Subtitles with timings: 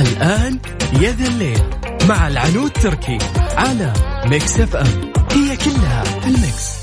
[0.00, 0.58] الآن
[1.00, 1.62] يا ذا الليل
[2.08, 3.18] مع العنود تركي
[3.56, 3.92] على
[4.26, 6.80] Mix FM هي كلها في ال mix.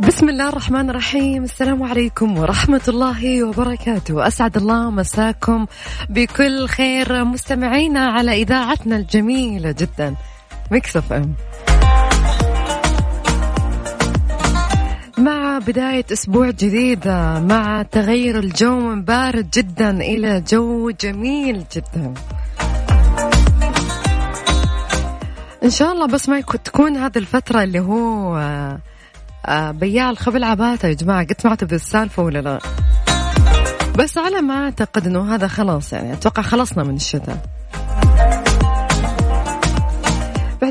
[0.00, 1.44] بسم الله الرحمن الرحيم.
[1.44, 4.26] السلام عليكم ورحمة الله وبركاته.
[4.26, 5.66] أسعد الله مساكم
[6.08, 10.14] بكل خير مستمعينا على إذاعتنا الجميلة جدا.
[10.70, 11.12] Mix FM
[15.58, 17.08] بداية أسبوع جديد
[17.48, 22.14] مع تغير الجو من بارد جدا إلى جو جميل جدا.
[25.64, 28.36] إن شاء الله بس ما تكون هذه الفترة اللي هو
[29.46, 31.24] آه، بياع الخبل عباته يا جماعة.
[31.24, 32.58] قد سمعتوا بالسالفة ولا لا؟
[33.98, 36.12] بس على ما أعتقد أنه هذا خلاص يعني.
[36.12, 37.61] أتوقع خلصنا من الشتاء.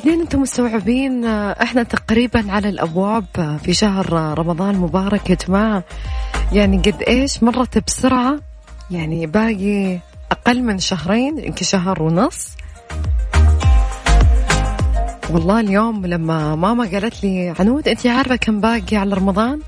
[0.05, 5.83] بعدين أنتم مستوعبين آه، إحنا تقريبا على الأبواب آه، في شهر رمضان مبارك يا جماعة.
[6.51, 8.39] يعني قد إيش مرت بسرعة؟
[8.91, 9.99] يعني باقي
[10.31, 12.47] أقل من شهرين يمكن شهر ونص.
[15.29, 19.59] والله اليوم لما ماما قالت لي عنود أنت عارفة كم باقي على رمضان؟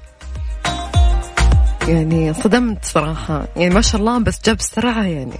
[1.87, 3.47] يعني صدمت صراحة.
[3.55, 5.39] يعني ما شاء الله بس جاب بسرعة يعني.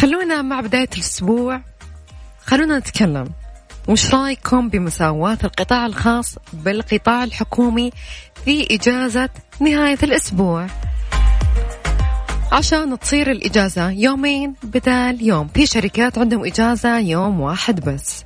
[0.00, 1.60] خلونا مع بداية الأسبوع.
[2.44, 3.28] خلونا نتكلم.
[3.88, 7.90] وش رأيكم بمساواة القطاع الخاص بالقطاع الحكومي
[8.44, 9.28] في إجازة
[9.60, 10.66] نهاية الأسبوع؟
[12.52, 15.48] عشان تصير الإجازة يومين بدال يوم.
[15.48, 18.24] في شركات عندهم إجازة يوم واحد بس.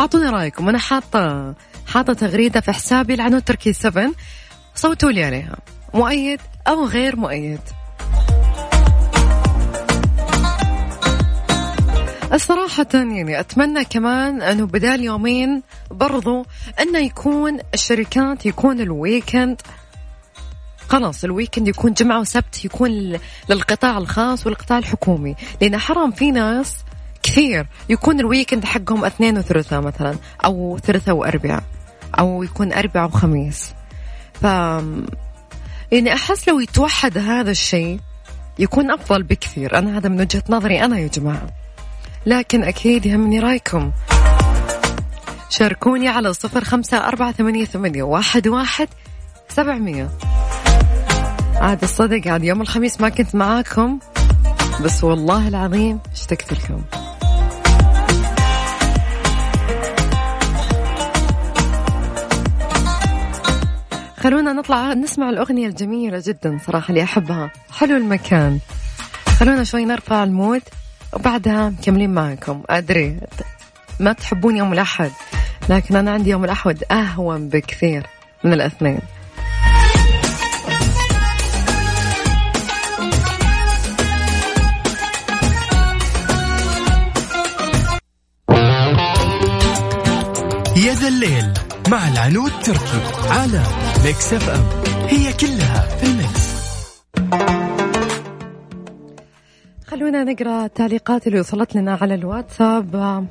[0.00, 0.68] أعطوني رأيكم.
[0.68, 1.54] أنا حاطة
[1.86, 4.10] حاطة تغريدة في حسابي العنود تركي 7
[4.74, 5.56] صوتوا لي عليها.
[5.94, 7.60] مؤيد أو غير مؤيد؟
[12.34, 16.46] الصراحة يعني أتمنى كمان أنه بدال يومين برضو
[16.80, 19.62] أنه يكون الشركات يكون ال weekend
[20.88, 23.18] خلاص ال weekend يكون جمعة وسبت يكون
[23.48, 25.36] للقطاع الخاص والقطاع الحكومي.
[25.60, 26.76] لأن حرام في ناس
[27.22, 31.62] كثير يكون ال weekend حقهم اثنين وثلاثاء مثلا أو ثلاثاء وأربعاء
[32.18, 33.74] أو يكون أربعاء وخميس.
[34.34, 34.44] ف
[35.92, 38.00] يعني أحس لو يتوحد هذا الشيء
[38.58, 39.78] يكون أفضل بكثير.
[39.78, 41.63] أنا هذا من وجهة نظري أنا يا جماعة.
[42.26, 43.92] لكن أكيد يهمني رأيكم.
[45.50, 48.88] شاركوني على صفر خمسة أربعة ثمانية, ثمانية واحد, واحد
[49.48, 50.10] سبعمية.
[51.54, 53.98] عاد الصدق عاد يوم الخميس ما كنت معاكم
[54.84, 56.82] بس والله العظيم اشتقت لكم.
[64.20, 67.50] خلونا نطلع نسمع الأغنية الجميلة جدا صراحة اللي أحبها.
[67.72, 68.58] حلو المكان.
[69.38, 70.62] خلونا شوي نرفع المود.
[71.14, 72.62] وبعدها مكملين معكم.
[72.70, 73.20] أدري.
[74.00, 75.10] ما تحبون يوم الأحد
[75.68, 78.06] لكن أنا عندي يوم الأحد أهون بكثير
[78.44, 78.98] من الاثنين.
[90.76, 91.52] يا ذا الليل
[91.88, 93.00] مع العنود تركي
[93.30, 93.62] على
[94.04, 94.64] Mix FM.
[95.08, 96.54] هي كلها في ال mix.
[99.94, 103.26] خلونا نقرأ التعليقات اللي وصلت لنا على الواتساب.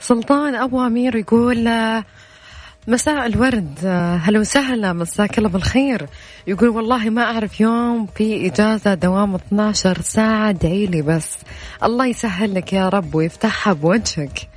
[0.00, 1.70] سلطان أبو أمير يقول
[2.88, 3.78] مساء الورد
[4.22, 6.06] هلا وسهلا مساك الله بالخير.
[6.46, 11.38] يقول والله ما أعرف يوم في إجازة دوام 12 ساعة ادعي لي بس.
[11.82, 14.48] الله يسهل لك يا رب ويفتحها بوجهك.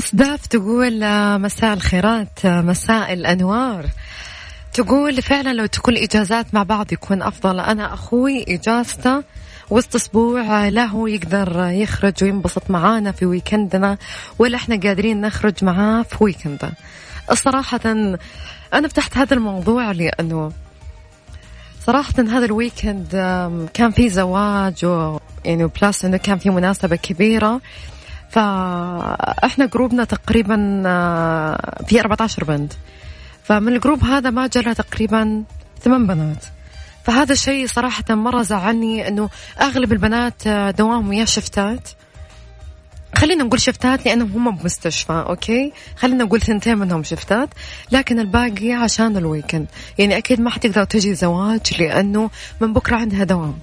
[0.00, 3.86] أصداف تقول آه، مساء الخيرات آه، مساء الأنوار.
[4.72, 7.60] تقول فعلا لو تكون إجازات مع بعض يكون أفضل.
[7.60, 9.22] أنا أخوي إجازته
[9.70, 13.98] وسط أسبوع آه، لا هو يقدر يخرج وينبسط معانا في weekend نا
[14.38, 16.70] ولا إحنا قادرين نخرج معاه في weekend ه
[17.30, 17.80] الصراحة
[18.74, 20.52] أنا فتحت هذا الموضوع لأنه
[21.86, 23.08] صراحة هذا ال weekend
[23.74, 27.60] كان في زواج و يعني plus إنه كان في مناسبة كبيرة.
[28.30, 32.72] فاحنا group نا تقريبا آه، في 14 بنت
[33.44, 35.44] فمن ال group هذا ما جوا تقريبا
[35.82, 36.44] ثمان بنات.
[37.04, 39.30] فهذا الشيء صراحة مرة زعلني إنه
[39.60, 41.88] أغلب البنات آه، دوامهم يا شفتات.
[43.16, 47.48] خلينا نقول شفتات لأنهم هم بمستشفى أوكي؟ خلينا نقول ثنتين منهم شفتات
[47.92, 49.66] لكن الباقي عشان ال weekend
[49.98, 52.30] يعني أكيد ما حتقدر تجي زواج لأنه
[52.60, 53.58] من بكرة عندها دوام.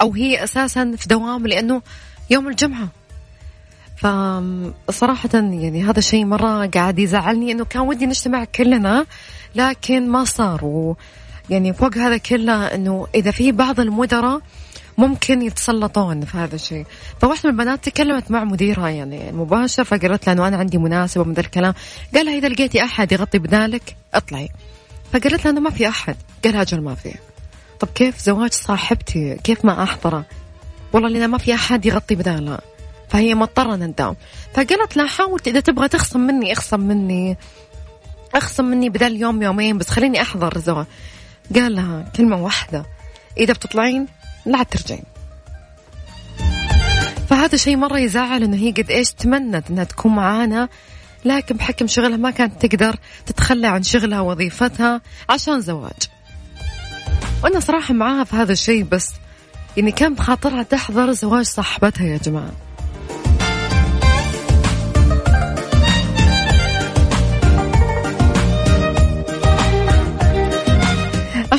[0.00, 1.82] أو هي أساسا في دوام لأنه
[2.30, 2.88] يوم الجمعة.
[3.96, 9.06] فصراحة يعني هذا الشيء مرة قاعد يزعلني إنه كان ودي نجتمع كلنا
[9.54, 10.64] لكن ما صار.
[10.64, 10.96] و
[11.50, 14.40] يعني فوق هذا كله إنه إذا في بعض المدراء
[14.98, 16.86] ممكن يتسلطون في هذا الشيء.
[17.20, 21.34] فواحدة من البنات تكلمت مع مديرها يعني مباشر فقالت لها إنه أنا عندي مناسبة من
[21.34, 21.74] ذا الكلام.
[22.14, 24.48] قال لها إذا لقيتي أحد يغطي بدالك اطلعي.
[25.12, 26.16] فقالت لها انه ما في أحد.
[26.44, 27.14] قال أجل ما في.
[27.80, 30.24] طب كيف زواج صاحبتي؟ كيف ما أحضره؟
[30.92, 32.60] والله لنا ما في أحد يغطي بدالها
[33.14, 34.16] فهي مضطرة نداوم
[34.54, 37.36] فقالت لا حاولت إذا تبغى تخصم مني اخصم مني.
[38.34, 40.86] اخصم مني بدل يوم يومين بس خليني أحضر زواج
[41.54, 42.86] قال لها كلمة واحدة.
[43.38, 44.06] إذا بتطلعين
[44.46, 45.04] لا ترجعين.
[47.28, 50.68] فهذا شيء مرة يزعل إنه هي قد إيش تمنت إنها تكون معانا.
[51.24, 52.96] لكن بحكم شغلها ما كانت تقدر
[53.26, 56.08] تتخلى عن شغلها وظيفتها عشان زواج.
[57.44, 59.10] وأنا صراحة معاها في هذا الشيء بس
[59.76, 62.63] يعني كان بخاطرها تحضر زواج صاحبتها يا جماعة.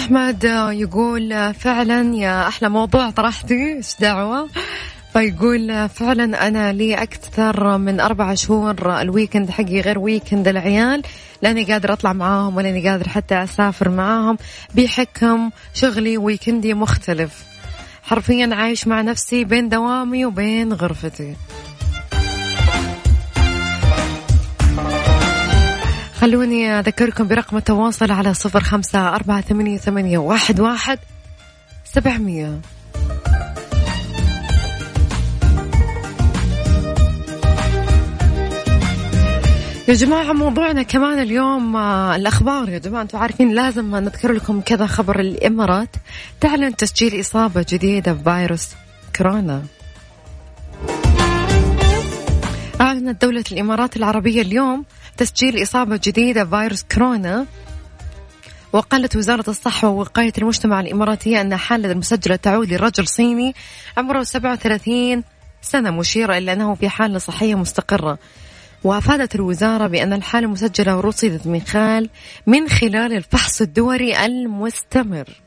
[0.06, 4.50] أحمد يقول فعلا يا أحلى موضوع طرحتي إيش دعوة؟
[5.14, 11.02] فيقول فعلا أنا لي أكثر من أربع شهور ال weekend حقي غير weekend العيال
[11.42, 14.38] لا أني قادر أطلع معاهم ولا أني قادر حتى أسافر معاهم.
[14.76, 17.44] بحكم شغلي weekend ي مختلف.
[18.04, 21.36] حرفيا عايش مع نفسي بين دوامي وبين غرفتي.
[26.26, 31.00] خلوني أذكركم برقم التواصل على صفر خمسة أربعة ثمانية, ثمانية واحد, واحد
[31.84, 32.60] سبعمية.
[39.88, 42.70] يا جماعة موضوعنا كمان اليوم آه، الأخبار.
[42.70, 45.96] يا جماعة أنتم عارفين لازم نذكر لكم كذا خبر الإمارات
[46.42, 48.70] تعلن تسجيل إصابة جديدة بفيروس
[49.16, 49.64] كورونا.
[52.82, 54.86] أعلنت دولة الإمارات العربية اليوم
[55.18, 57.46] تسجيل إصابة جديدة بفيروس كورونا.
[58.74, 63.56] وقالت وزارة الصحة ووقاية المجتمع الإماراتية أن حالة المسجلة تعود لرجل صيني
[63.98, 65.24] عمره 37
[65.62, 68.18] سنة مشيرة إلى أنه في حالة صحية مستقرة.
[68.84, 72.10] وأفادت الوزارة بأن الحالة مسجلة ورصدت من خلال
[72.48, 75.45] من خلال الفحص الدوري المستمر.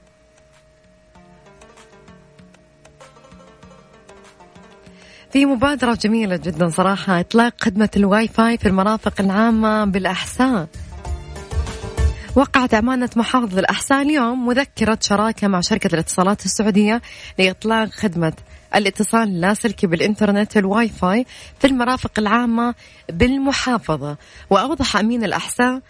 [5.32, 10.66] في مبادرة جميلة جدا صراحة إطلاق خدمة الواي فاي في المرافق العامة بالأحساء.
[12.34, 17.02] وقعت أمانة محافظة الأحساء اليوم مذكرة شراكة مع شركة الاتصالات السعودية
[17.38, 18.32] لإطلاق خدمة
[18.74, 21.26] الاتصال اللاسلكي بالإنترنت الواي فاي
[21.60, 22.74] في المرافق العامة
[23.08, 24.16] بالمحافظة.
[24.50, 25.80] وأوضح أمين الأحساء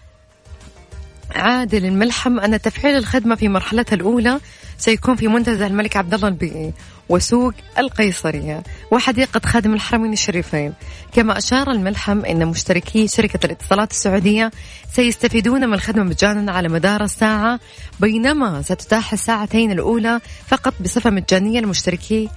[1.35, 4.41] عادل الملحم أن تفعيل الخدمة في مرحلتها الأولى
[4.79, 6.73] سيكون في منتزه الملك عبد الله البيئي.
[7.09, 8.63] وسوق القيصرية.
[8.91, 10.73] وحديقة خادم الحرمين الشريفين.
[11.13, 14.51] كما أشار الملحم أن مشتركي شركة الاتصالات السعودية
[14.93, 17.61] سيستفيدون من الخدمة مجانا على مدار الساعة
[18.01, 22.29] بينما ستتاح الساعتين الأولى فقط بصفة مجانية لمشتركي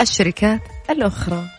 [0.00, 1.57] الشركات الأخرى.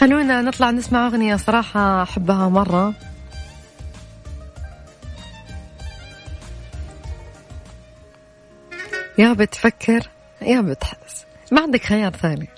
[0.00, 2.94] خلونا نطلع نسمع أغنية صراحة أحبها مرة.
[9.18, 10.08] يا بتفكر
[10.42, 11.24] يا بتحس.
[11.52, 12.48] ما عندك خيار ثاني.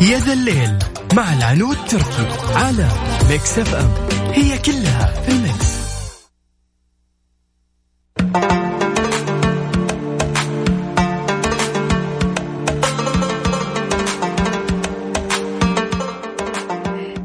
[0.00, 0.78] يا ذا الليل
[1.14, 2.88] مع العنود تركي على
[3.30, 3.90] Mix FM.
[4.32, 5.79] هي كلها في ال mix.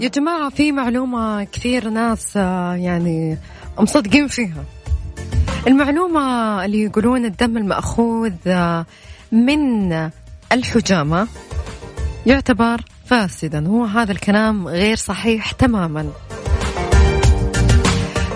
[0.06, 3.38] يا جماعة في معلومة كثير ناس آه، يعني
[3.80, 4.64] مصدقين فيها.
[5.68, 8.86] المعلومة اللي يقولون الدم المأخوذ آه،
[9.32, 9.94] من
[10.52, 11.28] الحجامة
[12.26, 13.68] يعتبر فاسدا.
[13.68, 16.12] هو هذا الكلام غير صحيح تماما.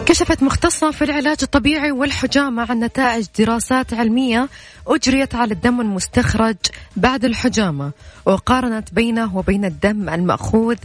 [0.05, 4.49] كشفت مختصة في العلاج الطبيعي والحجامة عن نتائج دراسات علمية
[4.87, 6.57] أجريت على الدم المستخرج
[6.97, 7.91] بعد الحجامة
[8.25, 10.77] وقارنت بينه وبين الدم المأخوذ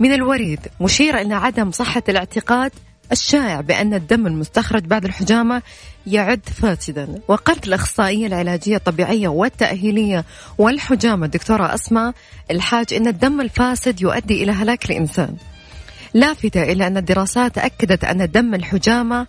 [0.00, 2.72] من الوريد مشيرة إلى عدم صحة الاعتقاد
[3.12, 5.62] الشائع بأن الدم المستخرج بعد الحجامة
[6.06, 7.20] يعد فاسدا.
[7.28, 10.24] وقالت الأخصائية العلاجية الطبيعية والتأهيلية
[10.58, 12.14] والحجامة الدكتورة أسماء
[12.50, 15.36] الحاج أن الدم الفاسد يؤدي إلى هلاك الإنسان.
[16.14, 19.26] لافتة إلى أن الدراسات أكدت أن دم الحجامة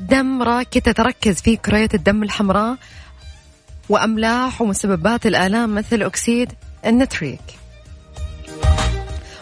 [0.00, 2.76] دم راكد تتركز فيه كريات الدم الحمراء
[3.88, 6.52] وأملاح ومسببات الآلام مثل أكسيد
[6.86, 7.65] النتريك.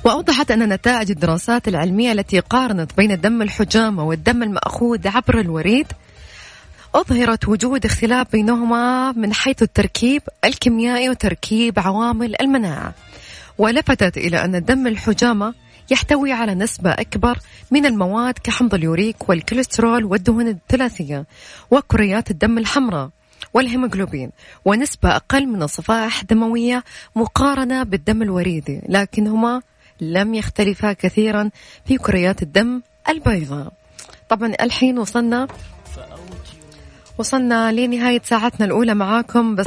[0.04, 5.86] وأوضحت أن نتائج الدراسات العلمية التي قارنت بين دم الحجامة والدم المأخوذ عبر الوريد
[6.94, 12.94] أظهرت وجود اختلاف بينهما من حيث التركيب الكيميائي وتركيب عوامل المناعة
[13.58, 15.54] ولفتت إلى أن دم الحجامة
[15.90, 17.38] يحتوي على نسبة أكبر
[17.70, 21.26] من المواد كحمض اليوريك والكوليسترول والدهون الثلاثية
[21.70, 23.10] وكريات الدم الحمراء
[23.54, 24.30] والهيموغلوبين
[24.64, 26.84] ونسبة أقل من الصفائح الدموية
[27.16, 29.62] مقارنة بالدم الوريدي لكنهما
[30.00, 31.50] لم يختلفا كثيرا
[31.86, 33.72] في كريات الدم البيضاء.
[34.28, 35.46] طبعا الحين وصلنا
[37.18, 39.66] وصلنا لنهاية ساعتنا الأولى معاكم بس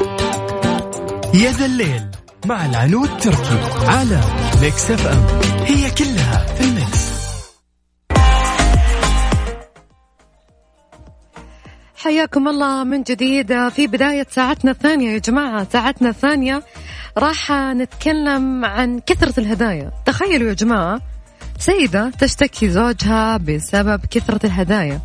[1.33, 2.07] يا ذا الليل
[2.45, 4.21] مع العنود تركي على
[4.61, 5.41] Mix FM.
[5.65, 7.07] هي كلها في ال mix.
[11.95, 13.69] حياكم الله من جديد.
[13.69, 16.63] في بداية ساعتنا الثانية يا جماعة ساعتنا الثانية
[17.17, 19.91] راح نتكلم عن كثرة الهدايا.
[20.05, 21.01] تخيلوا يا جماعة
[21.59, 25.01] سيدة تشتكي زوجها بسبب كثرة الهدايا.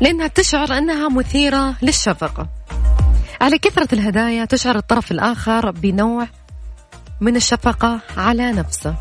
[0.00, 2.48] لأنها تشعر أنها مثيرة للشفقة.
[3.40, 6.26] على كثرة الهدايا تشعر الطرف الآخر بنوع
[7.20, 8.94] من الشفقة على نفسه.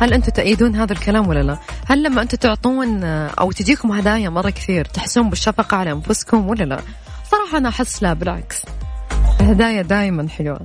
[0.00, 4.50] هل أنتم تأيدون هذا الكلام ولا لا؟ هل لما أنتم تعطون أو تجيكم هدايا مرة
[4.50, 6.80] كثير تحسون بالشفقة على أنفسكم ولا لا؟
[7.30, 8.62] صراحة أنا أحس لا بالعكس.
[9.40, 10.60] الهدايا دائما حلوة.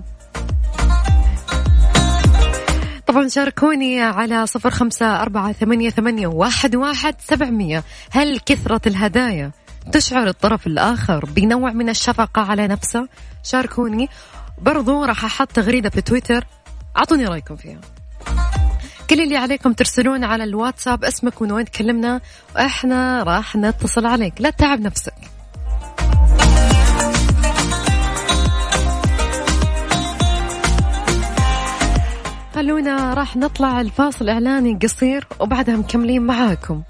[3.10, 7.84] طبعا شاركوني على صفر خمسة أربعة ثمانية, ثمانية واحد, واحد سبعمية.
[8.12, 9.52] هل كثرة الهدايا
[9.92, 13.08] تشعر الطرف الآخر بنوع من الشفقة على نفسه؟
[13.44, 14.10] شاركوني.
[14.62, 16.46] برضو راح أحط تغريدة في تويتر.
[16.98, 17.82] أعطوني رأيكم فيها.
[19.10, 22.22] كل اللي عليكم ترسلون على الواتساب اسمك من وين تكلمنا
[22.56, 24.34] وإحنا راح نتصل عليك.
[24.42, 25.39] لا تتعب نفسك.
[32.60, 36.84] خلونا راح نطلع الفاصل اعلاني قصير وبعدها مكملين معاكم.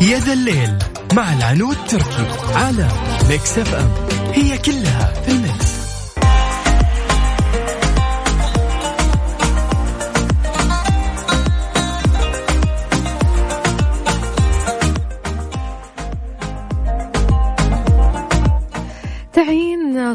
[0.00, 0.78] يا ذا الليل
[1.12, 2.88] مع العنود تركي على
[3.28, 3.90] Mix FM
[4.32, 5.81] هي كلها في ال mix.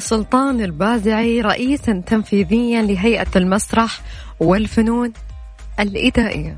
[0.07, 4.01] سلطان البازعي رئيسا تنفيذيا لهيئة المسرح
[4.39, 5.13] والفنون
[5.79, 6.57] الإدائية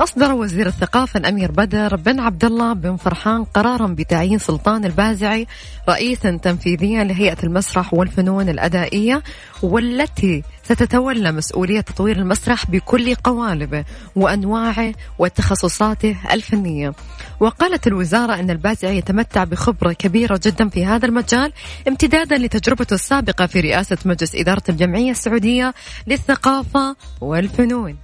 [0.00, 5.46] أصدر وزير الثقافة الأمير بدر بن عبد الله بن فرحان قرارا بتعيين سلطان البازعي
[5.88, 9.22] رئيسا تنفيذيا لهيئة المسرح والفنون الأدائية
[9.62, 13.84] والتي ستتولى مسؤولية تطوير المسرح بكل قوالبه
[14.16, 16.92] وأنواعه وتخصصاته الفنية.
[17.40, 21.52] وقالت الوزارة أن البازعي يتمتع بخبرة كبيرة جدا في هذا المجال
[21.88, 25.74] امتدادا لتجربته السابقة في رئاسة مجلس إدارة الجمعية السعودية
[26.06, 27.96] للثقافة والفنون.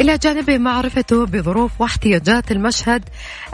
[0.00, 3.04] إلى جانب معرفته بظروف واحتياجات المشهد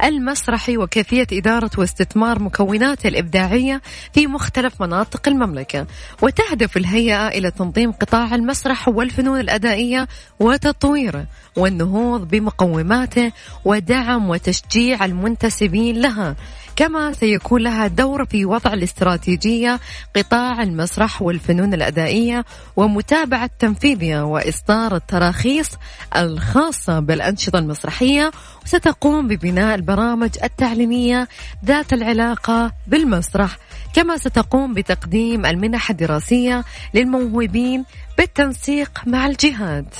[0.04, 3.82] المسرحي وكيفية إدارة واستثمار مكوناته الإبداعية
[4.12, 5.86] في مختلف مناطق المملكة.
[6.22, 10.08] وتهدف الهيئة إلى تنظيم قطاع المسرح والفنون الأدائية
[10.40, 13.32] وتطويره والنهوض بمقوماته
[13.64, 16.36] ودعم وتشجيع المنتسبين لها.
[16.76, 19.80] كما سيكون لها دور في وضع الاستراتيجية
[20.16, 22.44] قطاع المسرح والفنون الأدائية
[22.76, 25.70] ومتابعة تنفيذها وإصدار التراخيص
[26.16, 28.30] الخاصة بالأنشطة المسرحية.
[28.64, 31.28] وستقوم ببناء البرامج التعليمية
[31.64, 33.56] ذات العلاقة بالمسرح
[33.94, 36.64] كما ستقوم بتقديم المنح الدراسية
[36.94, 37.84] للموهوبين
[38.18, 39.94] بالتنسيق مع الجهات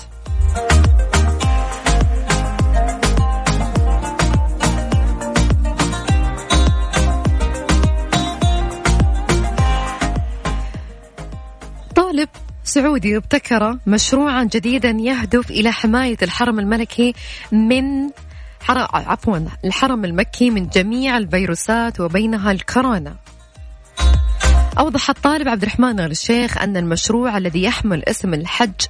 [12.15, 12.29] طالب
[12.65, 17.15] سعودي ابتكر مشروعا جديدا يهدف إلى حماية الحرم الملكي
[17.53, 18.11] من
[18.69, 23.17] عفوا الحرم المكي من جميع الفيروسات وبينها الكورونا.
[24.79, 28.81] أوضح الطالب عبد الرحمن الشيخ أن المشروع الذي يحمل اسم الحج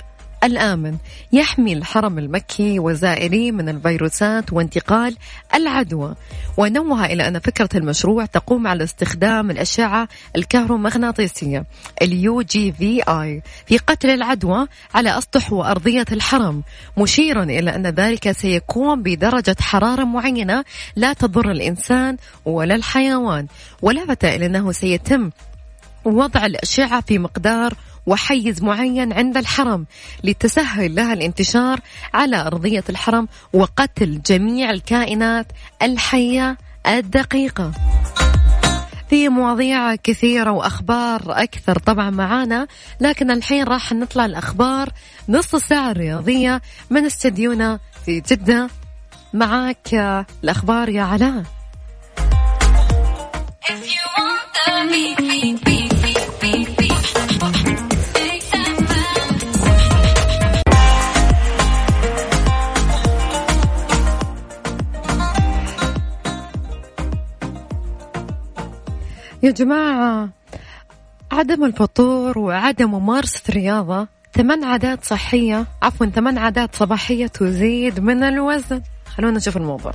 [0.45, 0.97] الآمن
[1.33, 5.17] يحمي الحرم المكي وزائريه من الفيروسات وانتقال
[5.55, 6.15] العدوى.
[6.57, 11.65] ونوه إلى أن فكرة المشروع تقوم على استخدام الأشعة الكهرومغناطيسية
[12.03, 16.63] ال UGVI في قتل العدوى على أسطح وأرضية الحرم
[16.99, 20.65] مشيرا إلى أن ذلك سيكون بدرجة حرارة معينة
[20.97, 23.47] لا تضر الإنسان ولا الحيوان.
[23.83, 25.31] ولفت إلى أنه سيتم
[26.05, 27.75] وضع الأشعة في مقدار
[28.07, 29.87] وحيز معين عند الحرم
[30.25, 31.81] لتسهل لها الانتشار
[32.15, 35.47] على أرضية الحرم وقتل جميع الكائنات
[35.83, 37.73] الحية الدقيقة.
[39.11, 42.67] في مواضيع كثيرة وأخبار أكثر طبعا معانا
[43.01, 44.89] لكن الحين راح نطلع الأخبار
[45.29, 48.69] نص ساعة الرياضية من استديونا في جدة.
[49.33, 49.95] معاك
[50.45, 51.43] الأخبار يا علاء.
[69.45, 70.29] يا جماعة
[71.33, 78.83] عدم الفطور وعدم ممارسة الرياضة ثمان عادات صحية عفوا ثمان عادات صباحية تزيد من الوزن.
[79.07, 79.93] خلونا نشوف الموضوع.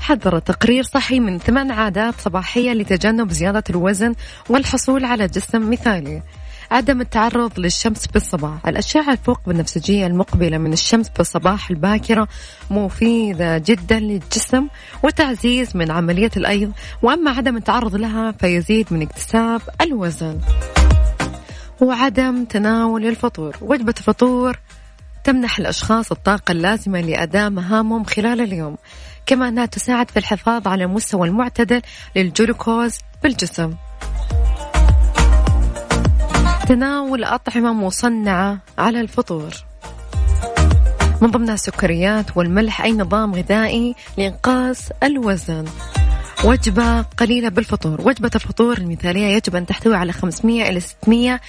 [0.00, 4.14] حذر تقرير صحي من ثمان عادات صباحية لتجنب زيادة الوزن
[4.48, 6.22] والحصول على جسم مثالي.
[6.70, 8.66] عدم التعرض للشمس بالصباح.
[8.66, 12.28] الأشعة الفوق بالنفسجية المقبلة من الشمس بالصباح الباكرة
[12.70, 14.68] مفيدة جدا للجسم
[15.02, 16.72] وتعزيز من عملية الأيض
[17.02, 20.40] وأما عدم التعرض لها فيزيد من اكتساب الوزن.
[21.80, 23.56] وعدم تناول الفطور.
[23.60, 24.58] وجبة الفطور
[25.24, 28.76] تمنح الأشخاص الطاقة اللازمة لأداء مهامهم خلال اليوم
[29.26, 31.82] كما أنها تساعد في الحفاظ على المستوى المعتدل
[32.16, 33.74] للجلوكوز بالجسم.
[36.68, 39.50] تناول أطعمة مصنعة على الفطور.
[41.22, 45.64] من ضمنها السكريات والملح أي نظام غذائي لإنقاص الوزن.
[46.44, 48.00] وجبة قليلة بالفطور.
[48.00, 51.40] وجبة الفطور المثالية يجب أن تحتوي على 500 إلى 600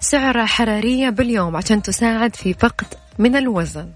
[0.00, 2.86] سعرة حرارية باليوم عشان تساعد في فقد
[3.18, 3.88] من الوزن.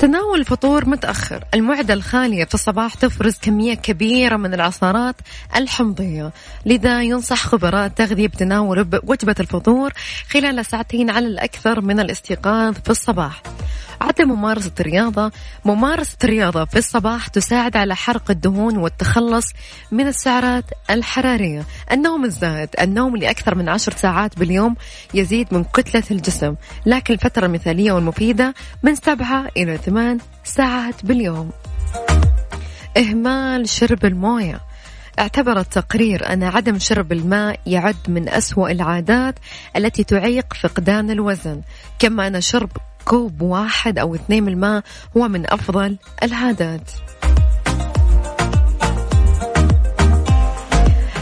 [0.00, 1.44] تناول الفطور متأخر.
[1.54, 5.14] المعدة الخالية في الصباح تفرز كمية كبيرة من العصارات
[5.56, 6.32] الحمضية.
[6.66, 9.92] لذا ينصح خبراء التغذية بتناول وجبة الفطور
[10.30, 13.42] خلال ساعتين على الأكثر من الاستيقاظ في الصباح.
[14.00, 15.32] عدم ممارسة الرياضة.
[15.64, 19.52] ممارسة الرياضة في الصباح تساعد على حرق الدهون والتخلص
[19.92, 21.64] من السعرات الحرارية.
[21.92, 24.76] النوم الزائد النوم لأكثر من عشر ساعات باليوم
[25.14, 26.54] يزيد من كتلة الجسم.
[26.86, 31.50] لكن الفترة المثالية والمفيدة من سبعة إلى ثمان ساعات باليوم.
[32.96, 34.60] إهمال شرب الموية.
[35.18, 39.34] اعتبر التقرير أن عدم شرب الماء يعد من أسوأ العادات
[39.76, 41.62] التي تعيق فقدان الوزن.
[41.98, 42.70] كما أن شرب
[43.08, 44.82] كوب واحد أو اثنين من الماء
[45.16, 46.90] هو من أفضل العادات.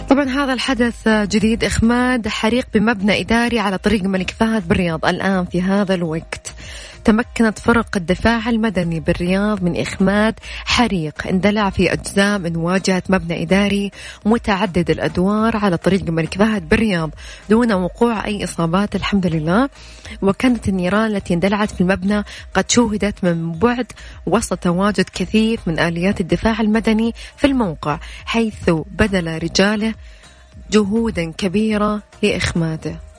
[0.08, 1.64] طبعا هذا الحدث جديد.
[1.64, 6.54] إخماد حريق بمبنى إداري على طريق الملك فهد بالرياض الآن في هذا الوقت.
[7.06, 13.90] تمكنت فرق الدفاع المدني بالرياض من إخماد حريق اندلع في أجزاء من واجهة مبنى إداري
[14.24, 17.10] متعدد الأدوار على طريق الملك فهد بالرياض
[17.50, 19.68] دون وقوع أي إصابات الحمد لله.
[20.22, 23.92] وكانت النيران التي اندلعت في المبنى قد شوهدت من بعد
[24.26, 29.94] وسط تواجد كثيف من آليات الدفاع المدني في الموقع حيث بذل رجاله
[30.70, 33.15] جهودا كبيرة لإخماده.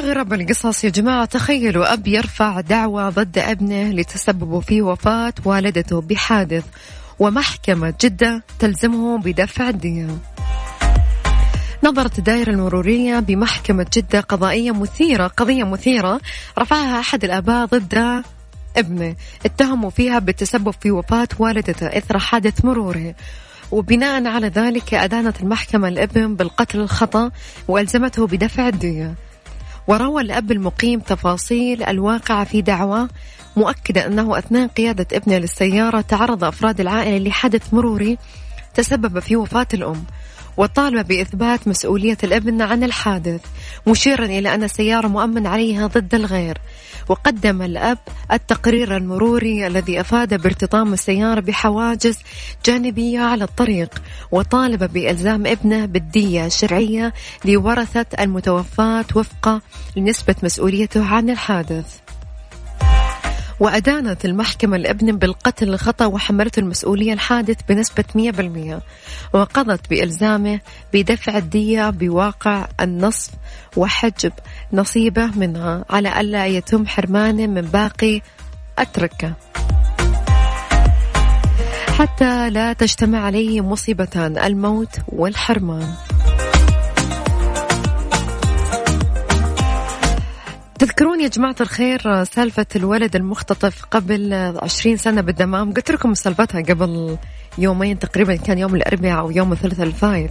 [0.00, 6.64] أغرب القصص يا جماعة تخيلوا أب يرفع دعوى ضد ابنه لتسببه في وفاة والدته بحادث
[7.18, 10.06] ومحكمة جدة تلزمه بدفع الدية
[11.84, 16.20] نظرت الدائرة المرورية بمحكمة جدة قضائية مثيرة قضية مثيرة
[16.58, 18.22] رفعها أحد الآباء ضد
[18.76, 19.16] ابنه.
[19.46, 23.14] اتهموا فيها بالتسبب في وفاة والدته إثر حادث مروري
[23.70, 27.30] وبناء على ذلك أدانت المحكمة الابن بالقتل الخطأ
[27.68, 29.14] وألزمته بدفع الدية
[29.88, 33.08] وروى الأب المقيم تفاصيل الواقعة في دعوة
[33.56, 38.18] مؤكدة أنه أثناء قيادة ابنه للسيارة تعرض أفراد العائلة لحدث مروري
[38.74, 40.04] تسبب في وفاة الأم.
[40.60, 43.40] وطالب بإثبات مسؤولية الابن عن الحادث
[43.86, 46.58] مشيرا إلى أن السيارة مؤمن عليها ضد الغير.
[47.08, 47.98] وقدم الأب
[48.32, 52.18] التقرير المروري الذي أفاد بارتطام السيارة بحواجز
[52.64, 57.12] جانبية على الطريق وطالب بإلزام ابنه بالدية الشرعية
[57.44, 59.62] لورثة المتوفاة وفق
[59.96, 62.09] لنسبة مسؤوليته عن الحادث.
[63.60, 68.80] وأدانت المحكمة الابن بالقتل الخطأ وحملته المسؤولية الحادث بنسبة 100%
[69.34, 70.60] وقضت بإلزامه
[70.92, 73.30] بدفع الدية بواقع النصف
[73.76, 74.32] وحجب
[74.72, 78.20] نصيبه منها على ألا يتم حرمانه من باقي
[78.78, 79.32] التركة
[81.98, 85.94] حتى لا تجتمع عليه مصيبتان الموت والحرمان.
[90.80, 95.72] تذكرون يا جماعة الخير سالفة الولد المختطف قبل عشرين سنة بالدمام.
[95.72, 97.18] قلت لكم سالفتها قبل
[97.58, 100.30] يومين تقريبا كان يوم الأربعاء أو يوم الثلاثاء الفايت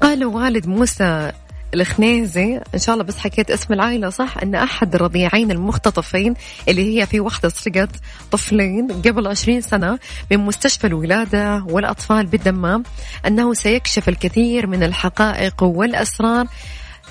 [0.00, 1.32] قال والد موسى
[1.74, 6.34] الخنيزي إن شاء الله بس حكيت اسم العائلة صح إن أحد الرضيعين المختطفين
[6.68, 7.90] اللي هي في وحدة سرقت
[8.30, 9.98] طفلين قبل 20 سنة
[10.30, 12.82] من مستشفى الولادة والأطفال بالدمام
[13.26, 16.46] أنه سيكشف الكثير من الحقائق والأسرار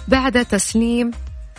[0.08, 1.12] بعد تسليم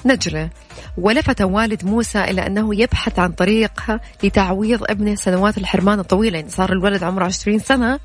[0.07, 0.51] نجلة
[0.99, 6.39] ولفت والد موسى إلى أنه يبحث عن طريقة لتعويض ابنه سنوات الحرمان الطويلة.
[6.39, 8.01] يعني صار الولد عمره 20 سنة.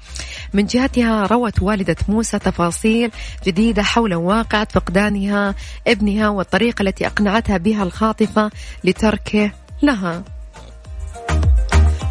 [0.54, 3.12] من جهتها روت والدة موسى تفاصيل
[3.46, 5.56] جديدة حول واقعة فقدانها
[5.88, 8.52] ابنها والطريقة التي أقنعتها بها الخاطفة
[8.84, 9.52] لتركه
[9.84, 10.24] لها.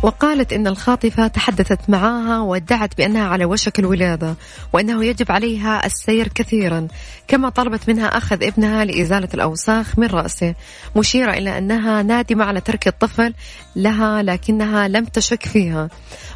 [0.03, 4.35] وقالت إن الخاطفة تحدثت معها وادعت بأنها على وشك الولادة
[4.73, 6.89] وأنه يجب عليها السير كثيرا
[7.29, 10.55] كما طلبت منها أخذ ابنها لإزالة الأوساخ من رأسه
[10.97, 13.35] مشيرة إلى أنها نادمة على ترك الطفل
[13.77, 15.89] لها لكنها لم تشك فيها.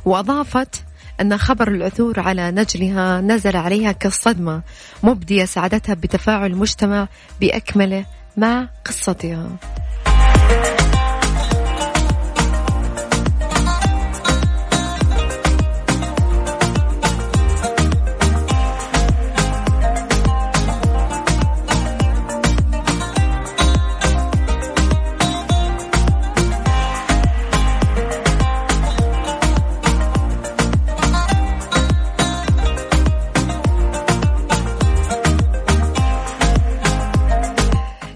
[0.05, 0.83] وأضافت
[1.20, 4.62] أن خبر العثور على نجلها نزل عليها كالصدمة
[5.03, 7.09] مبدية سعادتها بتفاعل المجتمع
[7.40, 8.05] بأكمله
[8.37, 9.48] مع قصتها.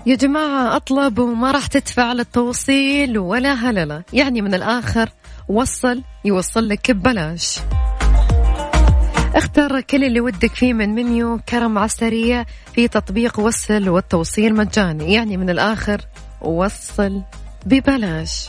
[0.08, 4.02] يا جماعة أطلب وما راح تدفع للتوصيل ولا هللة.
[4.12, 5.08] يعني من الآخر
[5.48, 7.60] وصل يوصل لك ببلاش.
[9.34, 15.14] اختر كل اللي ودك فيه من منيو كرم عسرية في تطبيق وصل والتوصيل مجاني.
[15.14, 16.00] يعني من الآخر
[16.42, 17.22] وصل
[17.66, 18.48] ببلاش.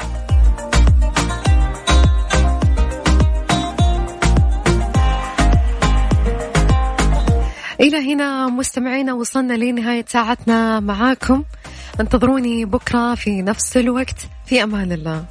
[7.79, 11.43] إلى هنا مستمعينا وصلنا لنهاية ساعتنا معاكم.
[11.99, 14.15] انتظروني بكرة في نفس الوقت.
[14.45, 15.25] في أمان الله.